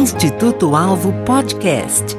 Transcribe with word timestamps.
Instituto 0.00 0.74
Alvo 0.74 1.12
Podcast. 1.26 2.14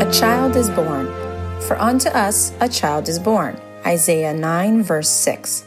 A 0.00 0.12
child 0.12 0.56
is 0.56 0.68
born. 0.70 1.06
For 1.68 1.80
unto 1.80 2.08
us 2.08 2.52
a 2.60 2.68
child 2.68 3.08
is 3.08 3.20
born. 3.20 3.56
Isaiah 3.86 4.34
9, 4.34 4.82
verse 4.82 5.08
6. 5.10 5.64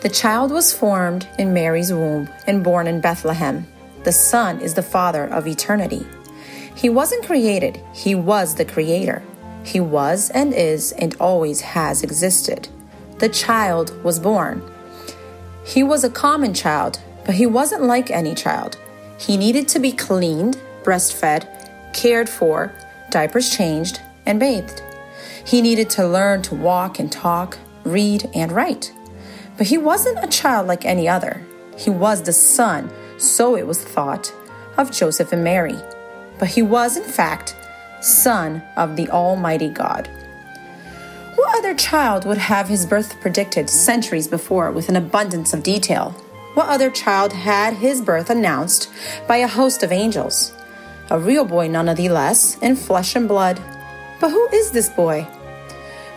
The 0.00 0.08
child 0.08 0.52
was 0.52 0.72
formed 0.72 1.28
in 1.38 1.52
Mary's 1.52 1.92
womb 1.92 2.30
and 2.46 2.64
born 2.64 2.86
in 2.86 3.02
Bethlehem. 3.02 3.66
The 4.04 4.12
Son 4.12 4.58
is 4.62 4.72
the 4.72 4.82
Father 4.82 5.26
of 5.26 5.46
eternity. 5.46 6.06
He 6.74 6.88
wasn't 6.88 7.26
created, 7.26 7.78
He 7.92 8.14
was 8.14 8.54
the 8.54 8.64
Creator. 8.64 9.22
He 9.64 9.80
was 9.80 10.30
and 10.30 10.52
is 10.52 10.92
and 10.92 11.16
always 11.20 11.60
has 11.60 12.02
existed. 12.02 12.68
The 13.18 13.28
child 13.28 14.02
was 14.02 14.18
born. 14.18 14.62
He 15.64 15.82
was 15.82 16.04
a 16.04 16.10
common 16.10 16.54
child, 16.54 17.00
but 17.24 17.34
he 17.34 17.46
wasn't 17.46 17.82
like 17.82 18.10
any 18.10 18.34
child. 18.34 18.78
He 19.18 19.36
needed 19.36 19.68
to 19.68 19.78
be 19.78 19.92
cleaned, 19.92 20.58
breastfed, 20.82 21.46
cared 21.92 22.28
for, 22.28 22.72
diapers 23.10 23.54
changed, 23.54 24.00
and 24.24 24.40
bathed. 24.40 24.82
He 25.44 25.60
needed 25.60 25.90
to 25.90 26.08
learn 26.08 26.42
to 26.42 26.54
walk 26.54 26.98
and 26.98 27.10
talk, 27.10 27.58
read 27.84 28.28
and 28.34 28.52
write. 28.52 28.92
But 29.58 29.66
he 29.66 29.76
wasn't 29.76 30.24
a 30.24 30.28
child 30.28 30.66
like 30.66 30.84
any 30.84 31.08
other. 31.08 31.44
He 31.76 31.90
was 31.90 32.22
the 32.22 32.32
son, 32.32 32.90
so 33.18 33.56
it 33.56 33.66
was 33.66 33.82
thought, 33.82 34.32
of 34.78 34.90
Joseph 34.90 35.32
and 35.32 35.44
Mary. 35.44 35.76
But 36.38 36.48
he 36.48 36.62
was, 36.62 36.96
in 36.96 37.04
fact, 37.04 37.54
son 38.00 38.62
of 38.76 38.96
the 38.96 39.08
Almighty 39.10 39.68
God. 39.68 40.08
What 41.36 41.58
other 41.58 41.74
child 41.74 42.24
would 42.26 42.38
have 42.38 42.68
his 42.68 42.84
birth 42.86 43.20
predicted 43.20 43.70
centuries 43.70 44.28
before 44.28 44.70
with 44.72 44.88
an 44.88 44.96
abundance 44.96 45.54
of 45.54 45.62
detail? 45.62 46.10
What 46.54 46.68
other 46.68 46.90
child 46.90 47.32
had 47.32 47.74
his 47.74 48.02
birth 48.02 48.28
announced 48.28 48.90
by 49.28 49.36
a 49.36 49.48
host 49.48 49.82
of 49.82 49.92
angels? 49.92 50.52
A 51.08 51.18
real 51.18 51.44
boy, 51.44 51.68
none 51.68 51.88
of 51.88 51.96
the 51.96 52.08
less, 52.08 52.58
in 52.58 52.76
flesh 52.76 53.16
and 53.16 53.26
blood. 53.28 53.60
But 54.20 54.30
who 54.30 54.48
is 54.48 54.70
this 54.70 54.88
boy? 54.88 55.26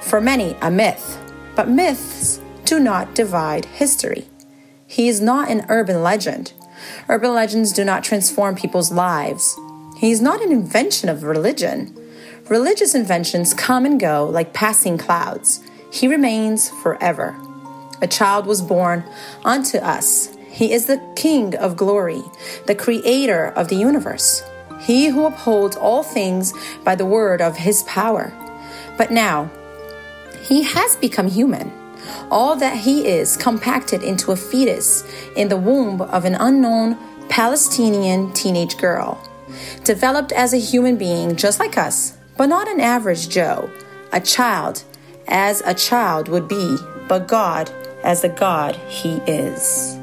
For 0.02 0.20
many, 0.20 0.58
a 0.62 0.70
myth. 0.70 1.20
But 1.56 1.70
myths 1.70 2.42
do 2.66 2.80
not 2.80 3.16
divide 3.16 3.66
history. 3.66 4.28
He 4.86 5.08
is 5.08 5.22
not 5.22 5.50
an 5.50 5.66
urban 5.70 6.04
legend. 6.04 6.54
Urban 7.08 7.34
legends 7.34 7.72
do 7.72 7.84
not 7.84 8.04
transform 8.04 8.56
people's 8.56 8.92
lives. 8.92 9.58
He 9.98 10.12
is 10.12 10.22
not 10.22 10.42
an 10.42 10.52
invention 10.52 11.10
of 11.10 11.24
religion. 11.24 11.96
Religious 12.50 12.94
inventions 12.94 13.54
come 13.54 13.86
and 13.86 14.00
go 14.00 14.26
like 14.26 14.54
passing 14.54 14.98
clouds. 14.98 15.62
He 15.92 16.08
remains 16.08 16.70
forever. 16.82 17.36
A 18.02 18.08
child 18.08 18.46
was 18.46 18.62
born 18.62 19.04
unto 19.46 19.78
us. 19.78 20.36
He 20.50 20.74
is 20.74 20.88
the 20.88 21.02
King 21.16 21.56
of 21.56 21.78
glory, 21.78 22.22
the 22.68 22.76
creator 22.76 23.48
of 23.48 23.70
the 23.70 23.76
universe. 23.76 24.44
He 24.82 25.08
who 25.08 25.26
upholds 25.26 25.78
all 25.78 26.04
things 26.04 26.54
by 26.84 26.96
the 26.96 27.06
word 27.06 27.42
of 27.42 27.56
his 27.58 27.84
power. 27.84 28.34
But 28.98 29.12
now, 29.12 29.50
he 30.44 30.64
has 30.64 30.96
become 30.98 31.30
human. 31.30 31.72
All 32.30 32.56
that 32.58 32.78
he 32.78 33.08
is 33.08 33.38
compacted 33.38 34.04
into 34.04 34.32
a 34.32 34.36
fetus 34.36 35.04
in 35.38 35.48
the 35.48 35.58
womb 35.58 36.02
of 36.02 36.26
an 36.26 36.36
unknown 36.36 36.98
Palestinian 37.30 38.34
teenage 38.34 38.78
girl. 38.78 39.22
Developed 39.84 40.32
as 40.32 40.54
a 40.54 40.58
human 40.58 40.98
being 40.98 41.36
just 41.36 41.60
like 41.60 41.78
us, 41.78 42.18
but 42.38 42.48
not 42.48 42.68
an 42.68 42.80
average 42.80 43.30
Joe. 43.30 43.70
A 44.12 44.20
child, 44.20 44.84
as 45.28 45.62
a 45.62 45.74
child 45.74 46.28
would 46.28 46.48
be, 46.48 46.78
but 47.08 47.28
God 47.28 47.72
as 48.04 48.22
the 48.22 48.30
God 48.30 48.76
he 48.88 49.16
is. 49.28 50.03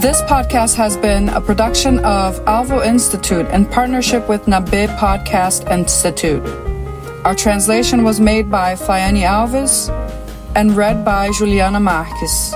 This 0.00 0.22
podcast 0.22 0.76
has 0.76 0.96
been 0.96 1.28
a 1.28 1.42
production 1.42 1.98
of 1.98 2.40
Alvo 2.46 2.82
Institute 2.82 3.46
in 3.48 3.66
partnership 3.66 4.30
with 4.30 4.46
Nabe 4.46 4.88
Podcast 4.96 5.70
Institute. 5.70 6.42
Our 7.26 7.34
translation 7.34 8.02
was 8.02 8.18
made 8.18 8.50
by 8.50 8.76
Fayani 8.76 9.28
Alves 9.28 9.90
and 10.56 10.74
read 10.74 11.04
by 11.04 11.30
Juliana 11.32 11.80
Marques. 11.80 12.54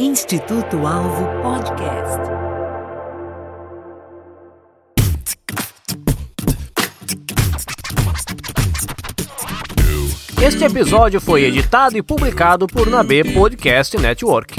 Instituto 0.00 0.86
Alvo 0.86 1.26
Podcast. 1.42 2.20
Este 10.40 10.64
episódio 10.64 11.20
foi 11.20 11.42
editado 11.42 11.98
e 11.98 12.02
publicado 12.02 12.68
por 12.68 12.88
Nabe 12.88 13.24
Podcast 13.34 13.96
Network. 13.96 14.54